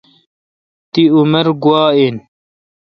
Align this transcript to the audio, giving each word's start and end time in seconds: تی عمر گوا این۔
تی 0.91 1.03
عمر 1.15 1.47
گوا 1.63 1.83
این۔ 1.97 2.15